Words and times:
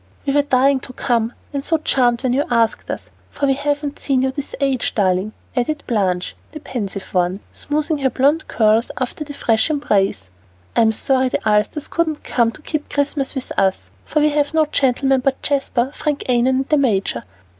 "We 0.25 0.33
were 0.33 0.41
dying 0.41 0.79
to 0.79 0.93
come, 0.93 1.33
and 1.53 1.63
so 1.63 1.77
charmed 1.77 2.23
when 2.23 2.33
you 2.33 2.43
asked 2.49 2.89
us, 2.89 3.11
for 3.29 3.45
we 3.45 3.53
haven't 3.53 3.99
seen 3.99 4.23
you 4.23 4.31
this 4.31 4.55
age, 4.59 4.95
darling," 4.95 5.31
added 5.55 5.83
Blanche, 5.85 6.35
the 6.53 6.59
pensive 6.59 7.13
one, 7.13 7.39
smoothing 7.53 7.99
her 7.99 8.09
blond 8.09 8.47
curls 8.47 8.89
after 8.99 9.23
a 9.23 9.31
fresh 9.31 9.69
embrace. 9.69 10.23
"I'm 10.75 10.91
sorry 10.91 11.29
the 11.29 11.47
Ulsters 11.47 11.87
couldn't 11.87 12.23
come 12.23 12.51
to 12.53 12.63
keep 12.63 12.89
Christmas 12.89 13.35
with 13.35 13.51
us, 13.59 13.91
for 14.03 14.21
we 14.21 14.29
have 14.31 14.55
no 14.55 14.65
gentlemen 14.65 15.19
but 15.21 15.39
Jasper, 15.43 15.91
Frank 15.93 16.27
Annon, 16.27 16.55
and 16.55 16.69
the 16.69 16.77
major. 16.79 17.23